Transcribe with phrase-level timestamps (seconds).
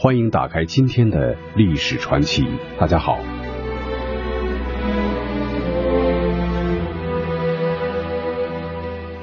[0.00, 2.46] 欢迎打开今天的历史传奇。
[2.78, 3.18] 大家好，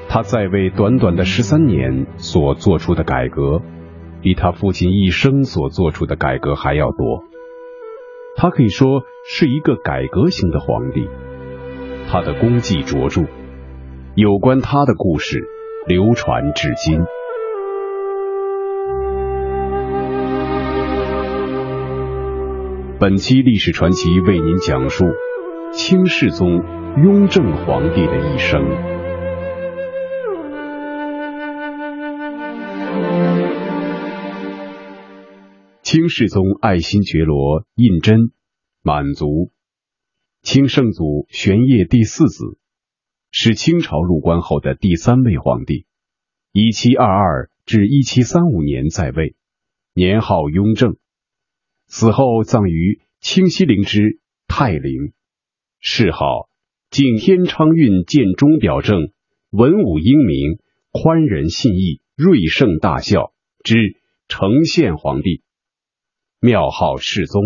[0.09, 3.61] 他在位短短的十三年所做出的改革，
[4.21, 7.23] 比他父亲一生所做出的改革还要多。
[8.35, 11.07] 他可以说是一个改革型的皇帝，
[12.11, 13.21] 他的功绩卓著，
[14.15, 15.47] 有关他的故事
[15.87, 16.99] 流传至今。
[23.07, 25.05] 本期历史传奇为您讲述
[25.71, 26.49] 清世宗
[27.03, 28.65] 雍正皇帝的一生。
[35.83, 38.31] 清世宗爱新觉罗胤禛，
[38.81, 39.51] 满族，
[40.41, 42.57] 清圣祖玄烨第四子，
[43.29, 45.85] 是清朝入关后的第三位皇帝，
[46.51, 49.35] 一七二二至一七三五年在位，
[49.93, 50.97] 年号雍正。
[51.87, 55.13] 死后葬于清西陵之泰陵，
[55.79, 56.49] 谥号
[56.89, 59.11] 景天昌运建中表正，
[59.51, 60.59] 文武英明，
[60.91, 63.33] 宽仁信义，瑞圣大孝
[63.63, 65.43] 之承宪皇帝，
[66.39, 67.41] 庙号世宗。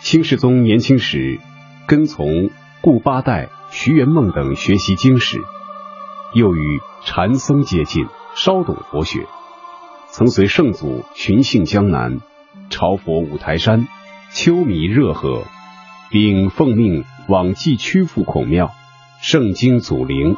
[0.00, 1.38] 清世宗年轻时
[1.86, 5.38] 跟从顾八代、徐元梦等学习经史，
[6.34, 9.26] 又与禅僧接近，稍懂佛学。
[10.12, 12.20] 曾随圣祖巡幸江南，
[12.68, 13.86] 朝佛五台山、
[14.32, 15.44] 秋弥热河，
[16.10, 18.72] 并奉命往祭曲阜孔庙、
[19.22, 20.36] 圣经祖陵。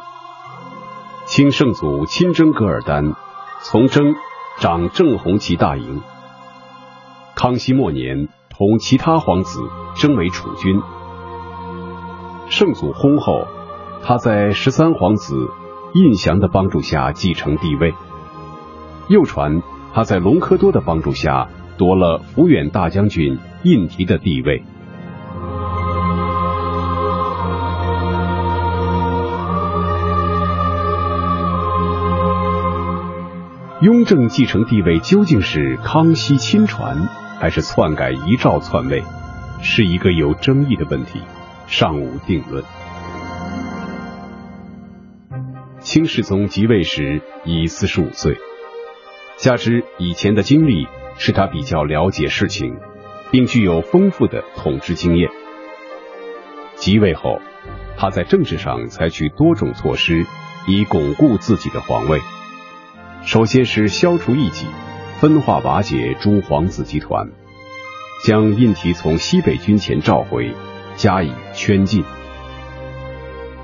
[1.25, 3.15] 清圣祖亲征噶尔丹，
[3.63, 4.13] 从征
[4.59, 6.01] 掌正红旗大营。
[7.33, 9.59] 康熙末年，同其他皇子
[9.95, 10.79] 征为储君。
[12.47, 13.47] 圣祖薨后，
[14.03, 15.49] 他在十三皇子
[15.95, 17.95] 胤祥的帮助下继承帝位。
[19.09, 19.61] 又传
[19.93, 24.63] 他在隆科多的帮助下夺了抚远大将军胤禔的地位。
[33.81, 39.03] 雍正继承帝位究竟是康熙亲传，还是篡改遗诏篡位，
[39.61, 41.19] 是一个有争议的问题，
[41.67, 42.63] 尚无定论。
[45.81, 48.37] 清世宗即位时已四十五岁。
[49.37, 52.77] 加之以前的经历，使他比较了解事情，
[53.31, 55.29] 并具有丰富的统治经验。
[56.75, 57.39] 即位后，
[57.97, 60.25] 他在政治上采取多种措施，
[60.67, 62.19] 以巩固自己的皇位。
[63.25, 64.67] 首先是消除异己，
[65.19, 67.29] 分化瓦解诸皇子集团，
[68.25, 70.53] 将胤禔从西北军前召回，
[70.95, 72.03] 加以圈禁。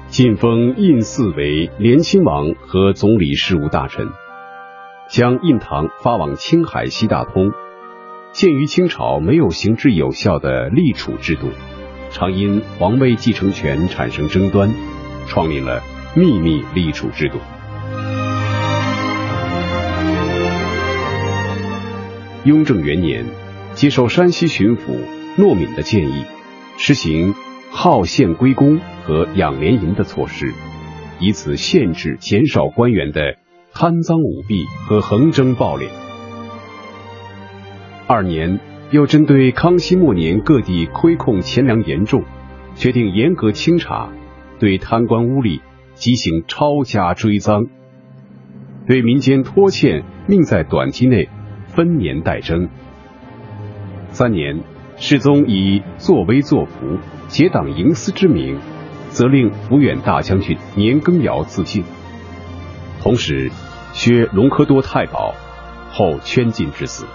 [0.08, 4.09] 晋封胤祀为联亲王和总理事务大臣。
[5.09, 7.52] 将印堂发往青海西大通。
[8.31, 11.50] 鉴于清朝没有行之有效的立储制度，
[12.12, 14.72] 常因皇位继承权产生争端，
[15.28, 15.81] 创立了
[16.16, 17.40] 秘密立储制度。
[22.46, 23.26] 雍正元年，
[23.74, 24.96] 接受山西巡抚
[25.38, 26.24] 诺敏的建议，
[26.78, 27.34] 实行
[27.72, 30.53] 号县归公和养廉银的措施，
[31.20, 33.38] 以此限制减少官员的。
[33.81, 35.88] 贪赃舞弊和横征暴敛。
[38.07, 38.59] 二年，
[38.91, 42.25] 又针对康熙末年各地亏空钱粮严重，
[42.75, 44.09] 决定严格清查，
[44.59, 45.62] 对贪官污吏
[45.94, 47.67] 进行抄家追赃，
[48.85, 51.29] 对民间拖欠命在短期内
[51.67, 52.67] 分年代征。
[54.09, 54.59] 三年，
[54.97, 56.97] 世宗以作威作福、
[57.29, 58.59] 结党营私之名，
[59.11, 61.85] 责令抚远大将军年羹尧自尽。
[63.01, 63.50] 同时，
[63.94, 65.33] 削隆科多太保，
[65.91, 67.05] 后圈禁致死，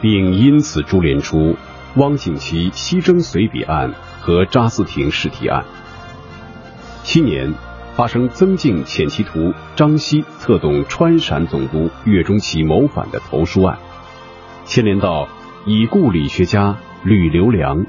[0.00, 1.56] 并因此株连出
[1.96, 5.64] 汪景祺西征随笔案和查思廷试题案。
[7.02, 7.54] 七年，
[7.94, 13.78] 发生曾静遣其徒张熙策动川陕总督岳钟琪谋反的投书案，
[14.64, 15.28] 牵连到
[15.64, 17.86] 已故理学家吕留良。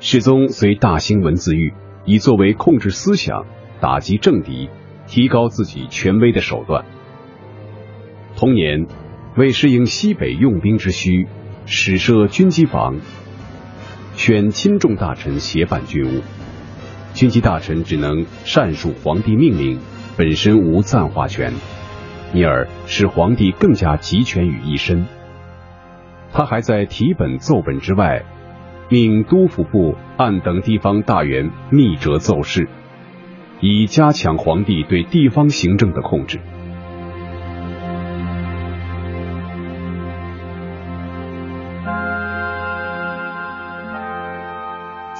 [0.00, 1.72] 世宗虽大兴文字狱，
[2.04, 3.46] 以作为控制思想、
[3.80, 4.68] 打击政敌。
[5.06, 6.82] 提高自己权威的手段。
[8.36, 8.86] 同年，
[9.36, 11.28] 为适应西北用兵之需，
[11.66, 12.96] 始设军机房，
[14.16, 16.22] 选亲重大臣协办军务。
[17.14, 19.78] 军机大臣只能善述皇帝命令，
[20.16, 21.52] 本身无赞化权，
[22.34, 25.06] 因而使皇帝更加集权于一身。
[26.32, 28.24] 他还在题本奏本之外，
[28.88, 32.68] 命督抚部按等地方大员密折奏事。
[33.60, 36.40] 以加强皇帝对地方行政的控制。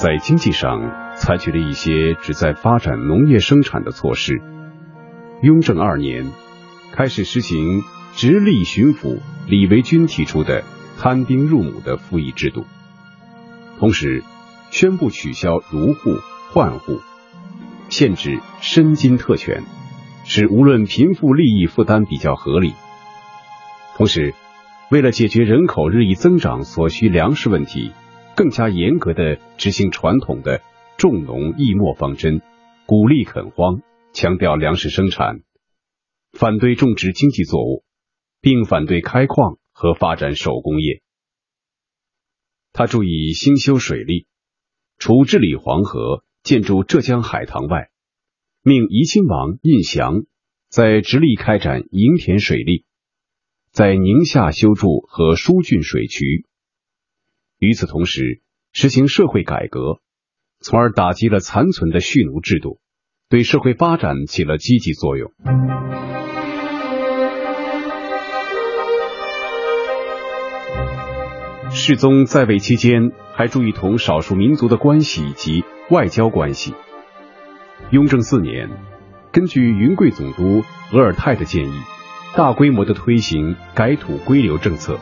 [0.05, 4.43] 在经济上采取了一些旨在发展农业生产的措施。
[5.41, 6.31] 雍正二年，
[6.93, 10.63] 开始实行直隶巡抚李维钧提出的
[10.99, 12.67] 摊丁入亩的赋役制度，
[13.79, 14.23] 同时
[14.71, 16.19] 宣布取消如户、
[16.51, 17.01] 换户，
[17.89, 19.63] 限制申金特权，
[20.27, 22.75] 使无论贫富利益负担比较合理。
[23.97, 24.35] 同时，
[24.91, 27.93] 为了解决人口日益增长所需粮食问题，
[28.37, 30.61] 更加严格的执行传统的
[30.99, 32.43] 重农抑末方针，
[32.87, 33.83] 鼓励垦荒。
[34.17, 35.41] 强调粮食生产，
[36.31, 37.83] 反对种植经济作物，
[38.41, 41.03] 并反对开矿和发展手工业。
[42.73, 44.29] 他注意兴修水利，
[44.99, 47.91] 除治理黄河、建筑浙江海棠外，
[48.63, 50.27] 命怡亲王胤祥
[50.69, 52.85] 在直隶开展营田水利，
[53.73, 56.47] 在宁夏修筑和疏浚水渠。
[57.65, 60.01] 与此同时，实行社会改革，
[60.61, 62.79] 从而打击了残存的蓄奴制度。
[63.31, 65.33] 对社会发展起了积极作用。
[71.71, 76.75] 世宗在位期间，还注意同少数民族的关系及外交关系。
[77.91, 78.69] 雍正四年，
[79.33, 80.63] 根据云贵总督
[80.93, 81.73] 额尔泰的建议，
[82.37, 85.01] 大规模的推行改土归流政策，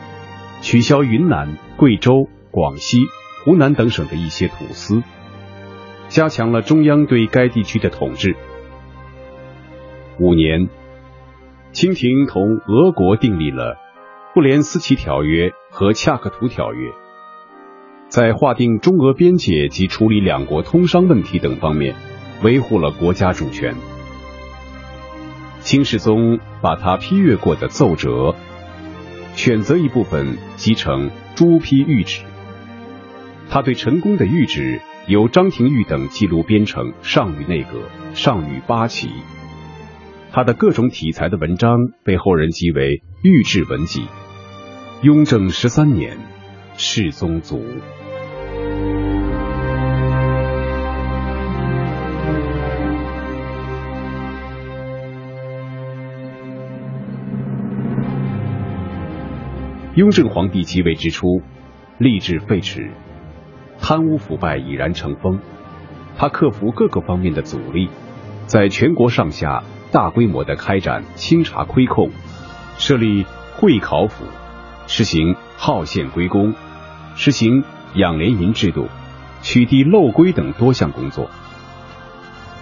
[0.61, 2.99] 取消云南、贵州、广西、
[3.43, 5.01] 湖南等省的一些土司。
[6.07, 8.35] 加强了中央对该地区的统治。
[10.19, 10.69] 五年，
[11.71, 13.73] 清廷同俄国订立了
[14.35, 16.89] 《布连斯奇条约》和《恰克图条约》，
[18.09, 21.95] 在划定中俄边界及处理两国通商问题等方面，
[22.43, 23.73] 维护了国家主权。
[25.61, 28.35] 清世宗把他批阅过的奏折，
[29.33, 32.21] 选择一部分集成朱批谕旨。
[33.49, 34.81] 他对成功的谕旨。
[35.05, 37.71] 由张廷玉等记录编成《上谕内阁》
[38.15, 39.07] 《上谕八旗》，
[40.31, 44.03] 他的各种题材的文章被后人记为《御制文集》。
[45.01, 46.17] 雍正十三年，
[46.77, 47.61] 世宗卒。
[59.95, 61.41] 雍正皇帝即位之初，
[61.97, 62.89] 立志废弛。
[63.85, 65.39] 贪污腐败已然成风，
[66.17, 67.89] 他克服各个方面的阻力，
[68.45, 72.09] 在全国上下大规模的开展清查亏控，
[72.77, 73.25] 设立
[73.57, 74.23] 会考府，
[74.87, 76.55] 实行号县归公，
[77.15, 77.65] 实行
[77.95, 78.87] 养廉银制度，
[79.41, 81.29] 取缔漏规等多项工作。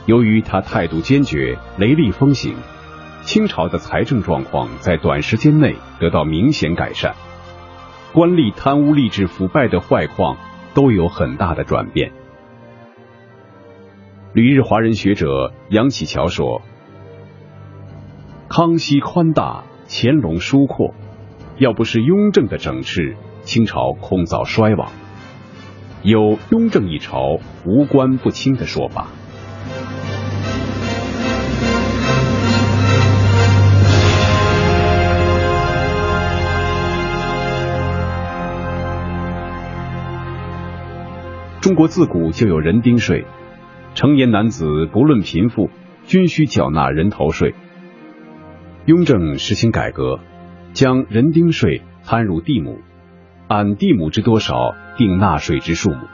[0.08, 2.56] 由于他态度坚决，雷厉风行，
[3.22, 7.14] 清朝的财政状况在短时间内得到明显改善，
[8.12, 10.36] 官吏贪污吏治腐败的坏况。
[10.74, 12.12] 都有很大的转变。
[14.34, 16.62] 旅日华人学者杨启桥说
[18.48, 20.94] ：“康熙宽大，乾隆疏阔，
[21.58, 24.90] 要不是雍正的整治，清朝恐早衰亡。
[26.02, 29.08] 有雍正一朝无官不清的说法。”
[41.62, 43.24] 中国自古就有人丁税，
[43.94, 45.70] 成年男子不论贫富，
[46.08, 47.54] 均需缴纳人头税。
[48.88, 50.20] 雍正实行改革，
[50.74, 52.80] 将人丁税摊入地亩，
[53.48, 56.08] 按地亩之多少定纳税之数目，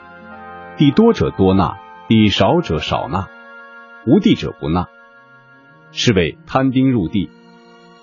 [0.76, 1.78] 地多者多纳，
[2.08, 3.28] 地少者少纳，
[4.06, 4.86] 无地者不纳，
[5.92, 7.30] 是为摊丁入地，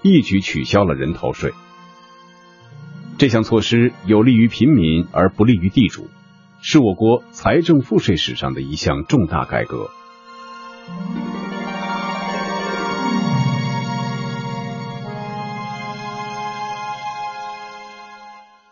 [0.01, 1.53] 一举取消了人头税。
[3.19, 6.09] 这项措施有利于平民而不利于地主。
[6.67, 9.91] 是我国财政赋税史上的一项重大改革。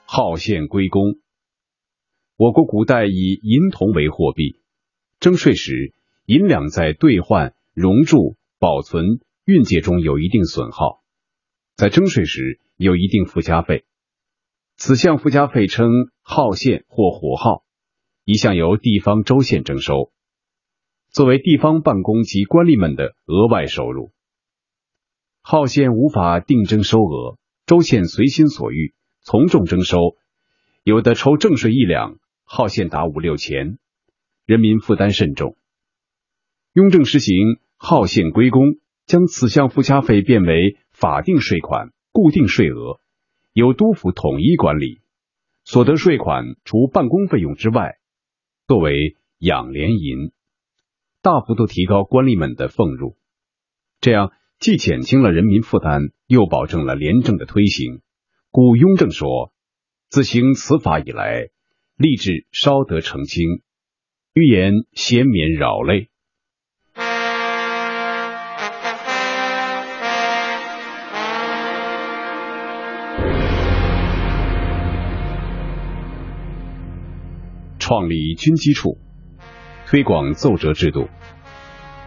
[0.08, 1.20] 号县归公，
[2.36, 4.60] 我国古代以银铜为货币，
[5.20, 5.94] 征税时
[6.26, 11.04] 银两在兑换、熔铸、保存、运借中有一定损耗，
[11.76, 13.86] 在征税时有一定附加费，
[14.78, 15.92] 此项附加费称
[16.24, 17.63] 号县或火号。
[18.26, 20.14] 一向由地方州县征收，
[21.10, 24.14] 作为地方办公及官吏们的额外收入。
[25.42, 30.16] 号县无法定征收额，州县随心所欲，从重征收，
[30.84, 32.16] 有的抽正税一两，
[32.46, 33.78] 号县达五六钱，
[34.46, 35.58] 人民负担甚重。
[36.72, 37.36] 雍正实行
[37.76, 43.02] 号县归公，将此项附加费变为法定税款，固定税额，
[43.52, 45.02] 由督府统一管理，
[45.66, 47.98] 所得税款除办公费用之外。
[48.74, 50.32] 作为养廉银，
[51.22, 53.18] 大幅度提高官吏们的俸禄，
[54.02, 58.02] 这样既减轻了人民负担，又保证了廉政的推行。
[58.50, 59.54] 古雍正说
[60.10, 61.50] ：“自行此法以来，
[62.00, 63.62] 吏治稍得澄清，
[64.34, 66.10] 欲言先免扰累。”
[77.94, 78.98] 创立军机处，
[79.86, 81.10] 推广奏折制度。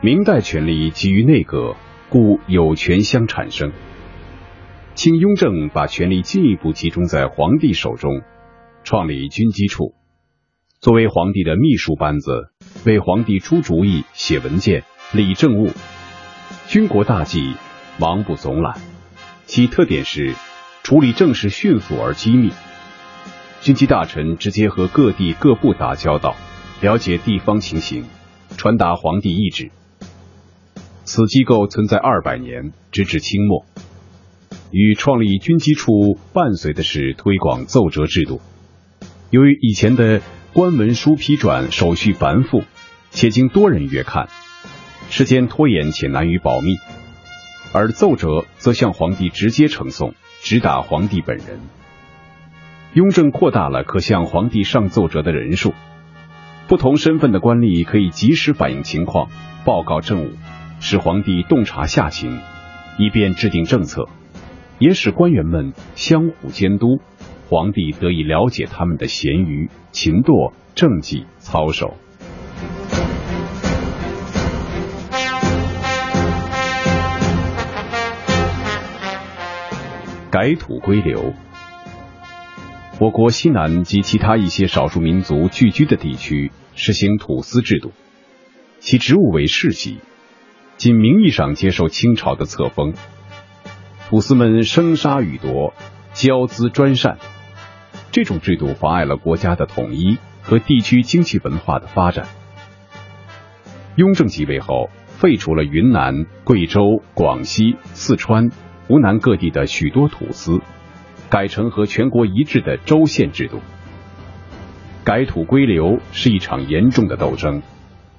[0.00, 1.76] 明代权力基于内阁，
[2.08, 3.70] 故有权相产生。
[4.96, 8.22] 清雍正把权力进一步集中在皇帝手中，
[8.82, 9.94] 创立军机处，
[10.80, 12.50] 作为皇帝的秘书班子，
[12.84, 15.70] 为皇帝出主意、写文件、理政务，
[16.66, 17.54] 军国大计
[18.00, 18.80] 忙不总揽。
[19.44, 20.34] 其特点是
[20.82, 22.50] 处理政事迅速而机密。
[23.62, 26.36] 军机大臣直接和各地各部打交道，
[26.80, 28.04] 了解地方情形，
[28.56, 29.70] 传达皇帝意志。
[31.04, 33.64] 此机构存在二百年，直至清末。
[34.70, 38.40] 与创立军机处伴随的是推广奏折制度。
[39.30, 40.20] 由于以前的
[40.52, 42.62] 官文书批转手续繁复，
[43.10, 44.28] 且经多人阅看，
[45.10, 46.76] 时间拖延且难于保密，
[47.72, 51.60] 而奏折则向皇帝直接呈送，直达皇帝本人。
[52.96, 55.74] 雍正扩大了可向皇帝上奏折的人数，
[56.66, 59.28] 不同身份的官吏可以及时反映情况，
[59.66, 60.30] 报告政务，
[60.80, 62.40] 使皇帝洞察下情，
[62.96, 64.08] 以便制定政策，
[64.78, 66.98] 也使官员们相互监督，
[67.50, 71.92] 皇帝得以了解他们的闲余、勤惰、政绩、操守。
[80.30, 81.34] 改土归流。
[82.98, 87.92] 我国西南及其他一些少数民族聚居的地区实行土司制度，
[88.78, 89.98] 其职务为世袭，
[90.78, 92.94] 仅名义上接受清朝的册封。
[94.08, 95.74] 土司们生杀予夺，
[96.14, 97.18] 骄资专擅，
[98.12, 102.26] 这种制度妨碍了国家的统一和地区经济文化的发展。
[103.96, 108.50] 雍正即位后，废除了云南、贵州、广西、四川、
[108.86, 110.62] 湖南各地的许多土司。
[111.28, 113.60] 改成和全国一致的州县制度，
[115.04, 117.62] 改土归流是一场严重的斗争，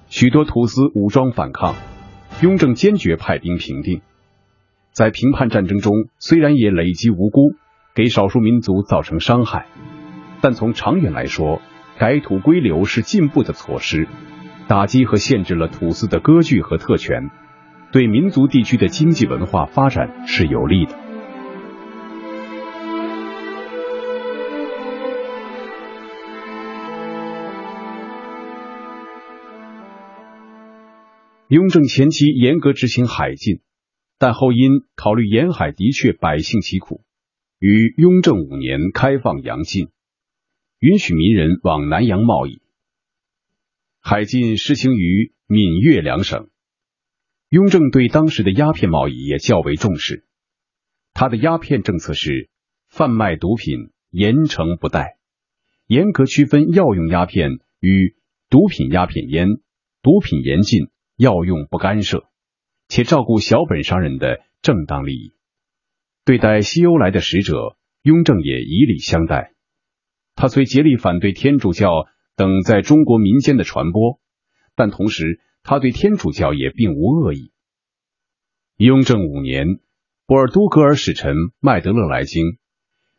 [0.09, 1.75] 许多土司武装反抗，
[2.41, 4.01] 雍正坚决派兵平定。
[4.91, 7.53] 在平叛战争中，虽然也累积无辜，
[7.95, 9.67] 给少数民族造成伤害，
[10.41, 11.61] 但从长远来说，
[11.97, 14.07] 改土归流是进步的措施，
[14.67, 17.29] 打击和限制了土司的割据和特权，
[17.91, 21.06] 对民族地区的经济文化发展是有利的。
[31.49, 33.61] 雍正前期严格执行海禁，
[34.17, 37.05] 但后因考虑沿海的确百姓疾苦，
[37.57, 39.87] 于雍正五年开放洋禁，
[40.79, 42.61] 允许民人往南洋贸易。
[44.01, 46.49] 海禁施行于闽粤两省。
[47.47, 50.25] 雍正对当时的鸦片贸易也较为重视，
[51.13, 52.49] 他的鸦片政策是
[52.89, 55.15] 贩卖毒品严惩不贷，
[55.87, 58.17] 严格区分药用鸦片与
[58.49, 59.47] 毒品鸦片烟，
[60.01, 60.89] 毒品严禁。
[61.17, 62.29] 要用不干涉，
[62.87, 65.33] 且照顾小本商人的正当利益。
[66.23, 69.53] 对待西欧来的使者，雍正也以礼相待。
[70.35, 74.19] 他虽竭力反对天主教等在中国民间的传播，
[74.75, 77.51] 但同时他对天主教也并无恶意。
[78.75, 79.79] 雍正五年，
[80.27, 82.59] 波尔多格尔使臣麦德勒来京，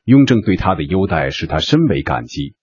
[0.05, 2.55] 雍正对他的优待使他深为感激，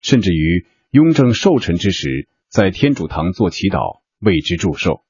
[0.00, 4.03] 甚至于雍正寿辰之时，在天主堂做祈祷。
[4.24, 5.02] 为之祝寿。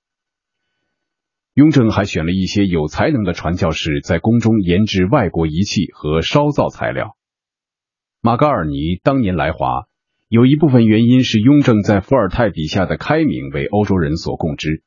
[1.55, 7.17] 雍正还选了一些有才能的传教士，在宫中研制外国仪器和烧造材料。
[8.21, 9.87] 马嘎尔尼当年来华，
[10.29, 14.83] 有一部分原因是雍正在伏尔泰笔下的开明为欧洲人所共知，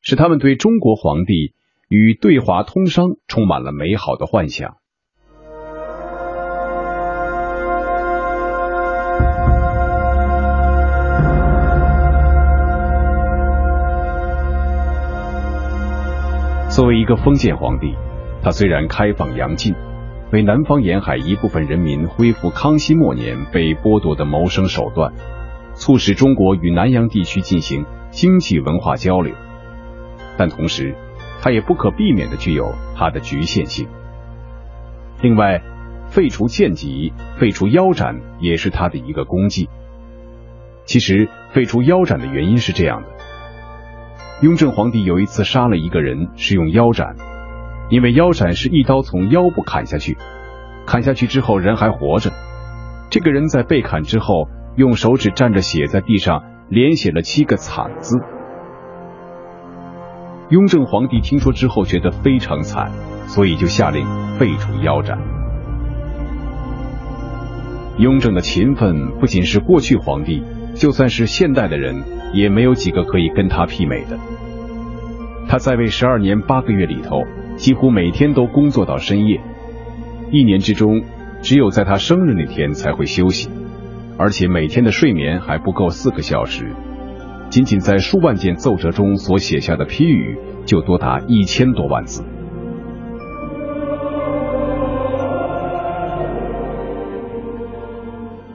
[0.00, 1.54] 使他们对中国皇帝
[1.88, 4.76] 与对华通商充满了美好的幻想。
[16.86, 17.96] 作为一个封建皇帝，
[18.44, 19.74] 他虽然开放洋禁，
[20.30, 25.12] 为南方沿海一部分人民恢复康熙末年被剥夺的谋生手段，
[25.74, 29.34] 促使中国与南洋地区进行经济文化交流，
[30.36, 30.94] 但同时，
[31.42, 33.88] 他也不可避免的具有他的局限性。
[35.20, 35.60] 另外，
[36.06, 39.68] 废除贱籍、废除腰斩也是他的一个功绩。
[40.84, 43.08] 其实，废除腰斩的原因是这样的：
[44.42, 47.16] 雍正皇帝有一次杀了一个人，是用腰斩，
[47.88, 50.18] 因为腰斩是一刀从腰部砍下去，
[50.86, 52.30] 砍下去之后人还活着。
[53.08, 58.18] 这个人在被砍之后，用手指蘸着血在地上连写了七个惨字。
[60.50, 62.92] 雍正皇帝听说之后觉得非常惨，
[63.26, 64.06] 所以就下令
[64.38, 65.18] 废除腰斩。
[67.96, 74.18] 雍正的勤奋不仅是过去皇帝，就算是现代的人也没有几个可以跟他媲美的。
[75.48, 77.22] 他在位十二年八个月里头，
[77.56, 79.40] 几乎每天都工作到深夜，
[80.30, 81.02] 一年之中
[81.40, 83.48] 只有在他生日那天才会休息，
[84.18, 86.74] 而且每天的睡眠还不够四个小时。
[87.48, 92.24] 仅仅在数万件奏折中所写下的批语就多达一千多万字。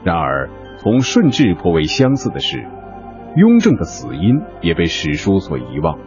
[0.03, 0.49] 然而，
[0.81, 2.65] 同顺治颇为相似的是，
[3.35, 5.97] 雍正的死因也被史书所遗忘。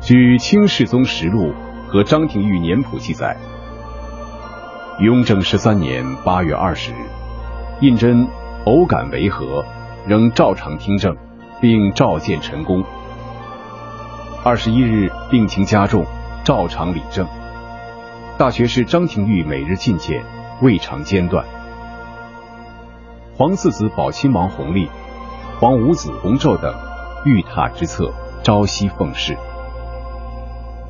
[0.00, 1.52] 据《清世宗实录》
[1.90, 3.36] 和《张廷玉年谱》记载，
[5.00, 6.96] 雍正十三年八月二十日，
[7.80, 8.26] 胤禛
[8.64, 9.64] 偶感违和，
[10.06, 11.16] 仍照常听政。
[11.58, 12.84] 并召见陈宫。
[14.44, 16.04] 二十一日，病情加重，
[16.44, 17.26] 照常理政。
[18.36, 20.22] 大学士张廷玉每日觐见，
[20.60, 21.42] 未尝间断。
[23.38, 24.90] 皇四子宝亲王弘历、
[25.58, 26.74] 黄五子弘昼等
[27.24, 29.34] 御榻之侧，朝夕奉侍。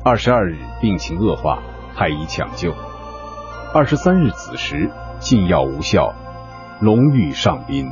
[0.03, 1.59] 二十二日，病情恶化，
[1.95, 2.73] 太医抢救。
[3.73, 6.13] 二十三日子时，禁药无效，
[6.81, 7.89] 龙御上宾。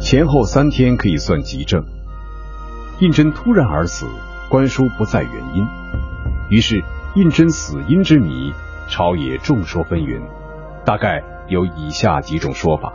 [0.00, 1.84] 前后三天可以算急症。
[3.00, 4.06] 胤禛突然而死，
[4.48, 5.66] 官书不在原因，
[6.50, 6.82] 于是
[7.14, 8.52] 胤禛死因之谜，
[8.88, 10.20] 朝野众说纷纭，
[10.84, 12.92] 大概有以下几种说法：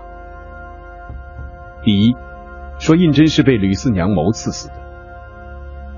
[1.83, 2.15] 第一，
[2.77, 4.75] 说胤禛是被吕四娘谋刺死的，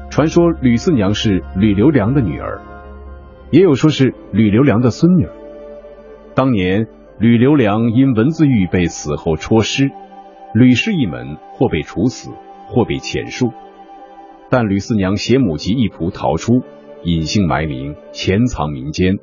[0.10, 2.62] 传说吕四娘是吕留良的女儿，
[3.50, 5.28] 也有说是吕留良的孙女。
[6.34, 6.88] 当年
[7.20, 9.92] 吕留良因文字狱被死后戳尸。
[10.54, 12.30] 吕氏一门或被处死，
[12.68, 13.54] 或被遣戍，
[14.50, 16.62] 但吕四娘携母及一仆逃出，
[17.04, 19.18] 隐姓埋名，潜藏民间。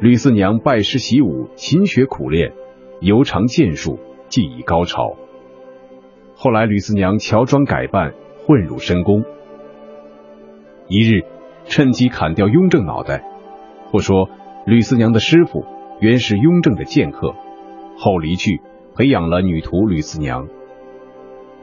[0.00, 2.52] 吕四娘拜师习武，勤学苦练，
[3.00, 3.98] 尤长剑术，
[4.28, 5.16] 技艺高超。
[6.34, 8.14] 后来吕四娘乔装改扮，
[8.46, 9.24] 混入深宫。
[10.88, 11.24] 一日，
[11.66, 13.24] 趁机砍掉雍正脑袋，
[13.90, 14.28] 或说
[14.66, 15.64] 吕四娘的师傅
[16.00, 17.34] 原是雍正的剑客，
[17.96, 18.60] 后离去。
[18.96, 20.46] 培养了女徒吕四娘，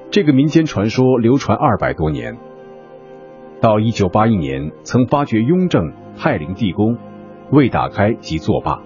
[0.09, 2.37] 这个民间传说流传二百多年。
[3.61, 6.97] 到一九八一年，曾发掘雍正泰陵地宫
[7.51, 8.81] 未打开即作罢。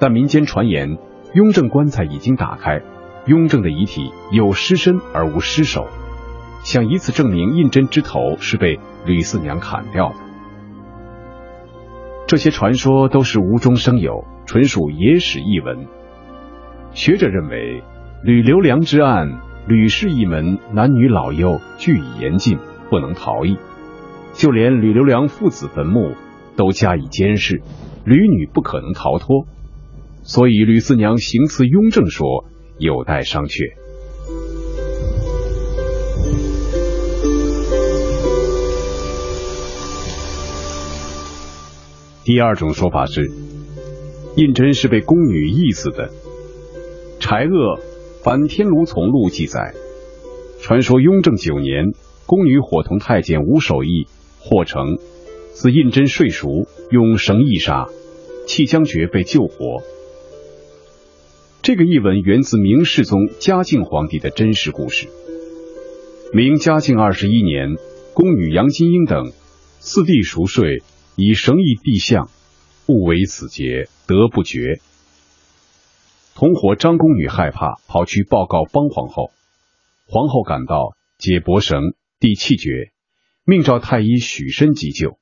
[0.00, 0.98] 但民间传言，
[1.34, 2.82] 雍正棺材已经打开，
[3.26, 5.86] 雍正的遗体有尸身而无尸首，
[6.64, 10.16] 想以此证明胤禛之头是被吕四娘砍掉的。
[12.26, 15.86] 这些传说都是无中生有，纯属野史异闻。
[16.94, 17.84] 学者认为，
[18.24, 22.58] 吕留良之案，吕氏一门男女老幼俱已严禁，
[22.90, 23.56] 不能逃逸。
[24.34, 26.14] 就连吕留良父子坟墓
[26.56, 27.62] 都加以监视，
[28.04, 29.46] 吕女不可能逃脱。
[30.22, 32.44] 所以吕四娘行刺雍正说
[32.78, 33.72] 有待商榷。
[42.22, 43.30] 第二种说法是，
[44.36, 46.10] 胤禛是被宫女缢死的。
[47.18, 47.78] 柴鄂
[48.22, 49.74] 《反天炉从录》记载，
[50.60, 51.92] 传说雍正九年，
[52.30, 54.06] 宫女伙同太监吴守义、
[54.38, 54.98] 霍成，
[55.52, 57.88] 自胤禛睡熟，用绳缢杀，
[58.46, 59.82] 弃将绝被救活。
[61.60, 65.08] 这个译文源自明世宗嘉靖皇帝的真实故事。
[66.32, 67.74] 明嘉靖二十一年，
[68.14, 69.32] 宫女杨金英等
[69.80, 70.84] 四弟熟睡，
[71.16, 72.30] 以绳缢地相，
[72.86, 74.78] 不为此节，得不绝。
[76.36, 79.32] 同伙张宫女害怕，跑去报告帮皇后。
[80.06, 82.92] 皇后赶到，解帛绳，第七绝，
[83.44, 85.12] 命召太医许申急救。《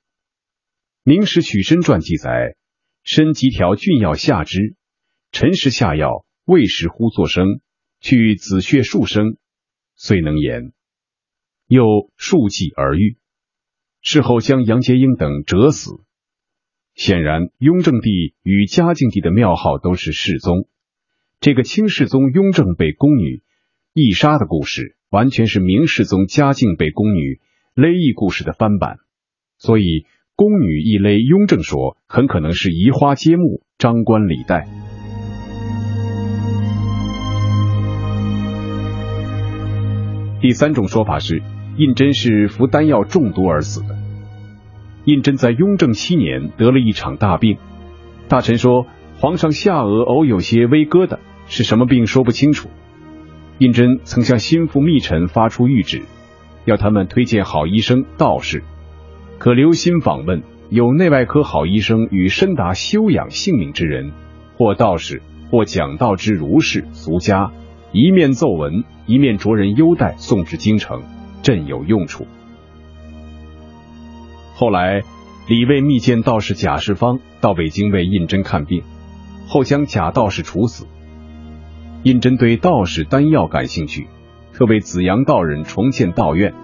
[1.05, 2.57] 明史许申传》记载：
[3.05, 4.75] 申即调郡药下之，
[5.31, 7.61] 辰时下药，未时忽作声，
[8.01, 9.37] 去子血数声，
[9.95, 10.73] 遂能言。
[11.69, 13.17] 又数计而愈。
[14.01, 16.01] 事后将杨洁英等折死。
[16.97, 20.69] 显然，雍正帝与嘉靖帝的庙号都是世宗。
[21.39, 23.45] 这个清世宗雍正被宫女
[23.93, 27.41] 缢杀的故事，完全是明世宗嘉靖被宫女
[27.75, 28.99] 勒缢故事的翻版。
[29.59, 30.05] 所以
[30.37, 34.69] 宫女一勒雍正说很可能是移花接木，张冠李戴。
[40.41, 41.43] 第三种说法是，
[41.77, 43.97] 胤禛是服丹药中毒而死的。
[45.05, 47.57] 胤禛在雍正七年得了一场大病，
[48.29, 51.19] 大臣说皇上下颚偶有些微疙瘩，
[51.49, 52.69] 是什么病说不清楚。
[53.59, 56.03] 胤禛曾向心腹密臣发出谕旨，
[56.65, 58.63] 要他们推荐好医生道士，
[59.39, 64.13] 可留心访问有内外科好医生与深达修养性命之人，
[64.57, 67.51] 或道士，或讲道之儒士俗家。
[67.91, 71.03] 一面奏文，一面着人优待，送至京城，
[71.43, 72.27] 朕有用处。
[74.55, 75.03] 后来，
[75.49, 78.83] 李卫密见道士贾世芳到北京为胤禛看病，
[79.49, 80.87] 后将贾道士处死。
[82.05, 84.07] 胤禛对道士丹药感兴趣，
[84.53, 86.55] 特为紫阳道人重建道院。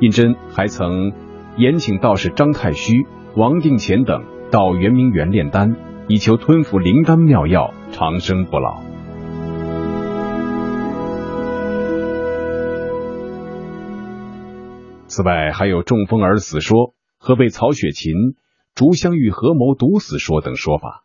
[0.00, 1.12] 胤禛还曾
[1.58, 3.04] 延请道士张太虚、
[3.36, 5.76] 王定乾等到圆明园炼丹，
[6.08, 8.80] 以求吞服灵丹妙药，长生不老。
[15.08, 18.14] 此外，还有中风而死说和被曹雪芹、
[18.74, 21.01] 竹香玉合谋毒死说等说法。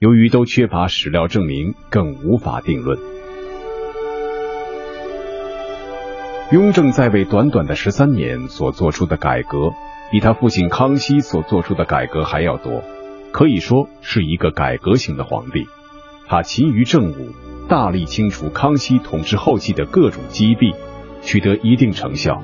[0.00, 2.98] 由于都缺乏史料证明，更无法定论。
[6.52, 9.74] 雍正在位短短的十三年所做出的改革，
[10.10, 12.82] 比他父亲康熙所做出的改革还要多，
[13.30, 15.66] 可以说是一个改革型的皇帝。
[16.26, 17.34] 他勤于政务，
[17.68, 20.72] 大力清除康熙统治后期的各种积弊，
[21.20, 22.42] 取得一定成效。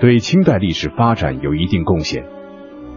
[0.00, 2.24] 对清代历史发展有一定贡献，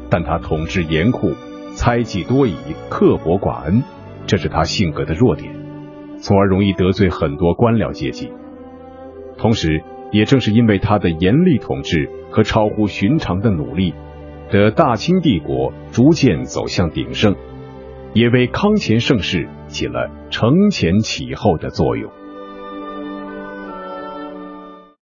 [0.09, 1.33] 但他统治严酷，
[1.77, 2.55] 猜忌多疑，
[2.89, 3.83] 刻薄寡恩，
[4.25, 5.53] 这是他性格的弱点，
[6.17, 8.31] 从而容易得罪很多官僚阶级。
[9.37, 13.93] 同时，也正是因为他的严厉统治和超乎寻常的努力，
[14.49, 17.35] 的大清帝国逐渐走向鼎盛，
[18.13, 22.11] 也为康乾盛世起了承前启后的作用。